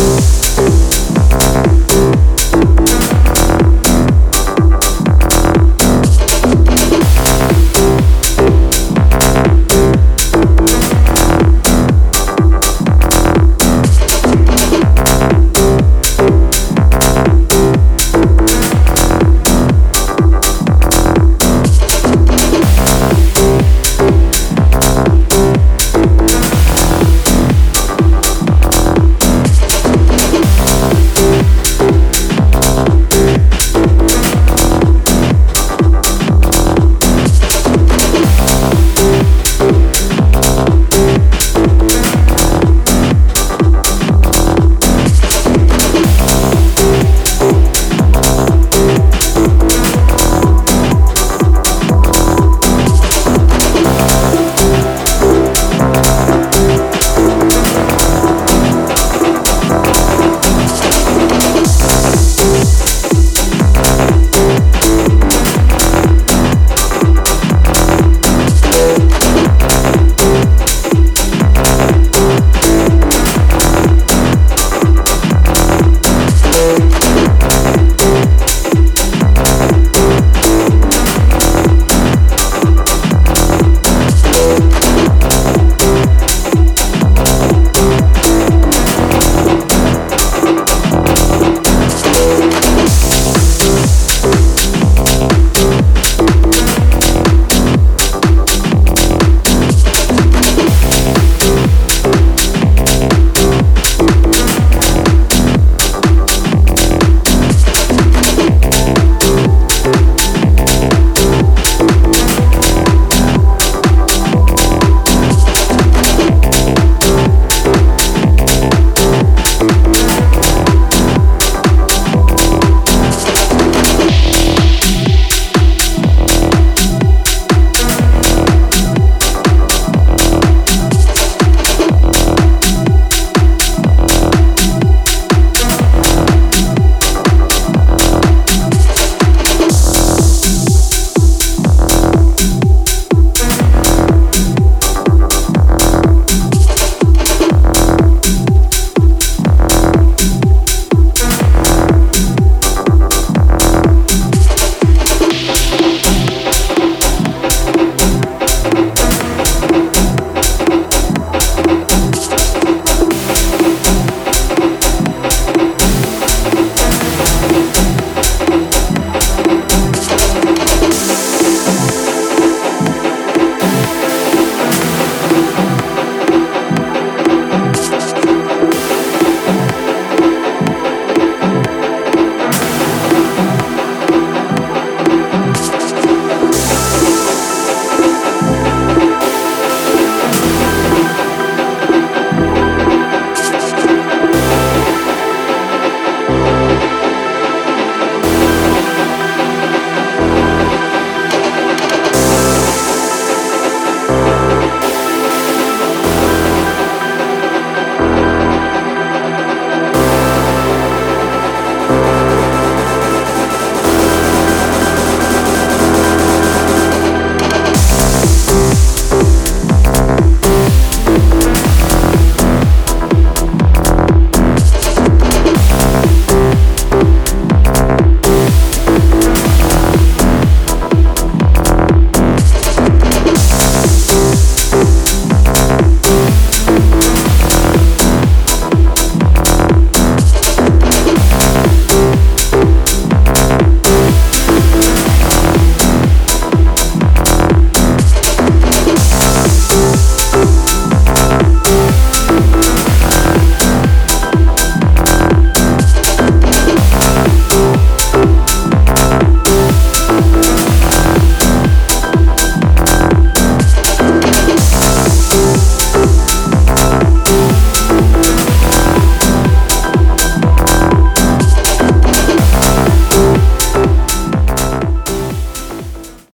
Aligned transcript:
you. 0.00 0.39